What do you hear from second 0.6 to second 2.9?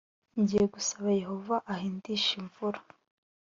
gusaba yehova ahindishe imvura